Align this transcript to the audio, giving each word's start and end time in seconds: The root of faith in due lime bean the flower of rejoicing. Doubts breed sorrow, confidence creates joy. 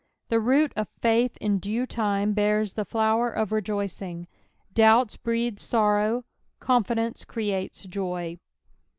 The 0.29 0.39
root 0.39 0.73
of 0.75 0.89
faith 0.99 1.37
in 1.37 1.59
due 1.59 1.85
lime 1.95 2.33
bean 2.33 2.65
the 2.75 2.85
flower 2.89 3.29
of 3.29 3.51
rejoicing. 3.51 4.25
Doubts 4.73 5.15
breed 5.15 5.59
sorrow, 5.59 6.25
confidence 6.59 7.23
creates 7.23 7.83
joy. 7.83 8.39